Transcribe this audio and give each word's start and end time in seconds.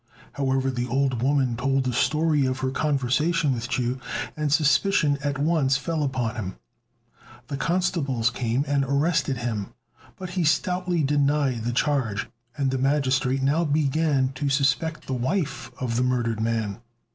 However, 0.33 0.71
the 0.71 0.87
old 0.87 1.21
woman 1.21 1.55
told 1.55 1.83
the 1.83 1.93
story 1.93 2.47
of 2.47 2.61
her 2.61 2.71
conversation 2.71 3.53
with 3.53 3.69
Chu, 3.69 3.99
and 4.35 4.51
suspicion 4.51 5.19
at 5.23 5.37
once 5.37 5.77
fell 5.77 6.01
upon 6.01 6.33
him. 6.35 6.55
The 7.49 7.57
constables 7.57 8.31
came 8.31 8.65
and 8.67 8.83
arrested 8.83 9.37
him; 9.37 9.75
but 10.17 10.31
he 10.31 10.43
stoutly 10.43 11.03
denied 11.03 11.65
the 11.65 11.71
charge; 11.71 12.27
and 12.57 12.71
the 12.71 12.79
magistrate 12.79 13.43
now 13.43 13.63
began 13.63 14.29
to 14.29 14.49
suspect 14.49 15.05
the 15.05 15.13
wife 15.13 15.71
of 15.79 15.97
the 15.97 16.03
murdered 16.03 16.39
man. 16.41 16.79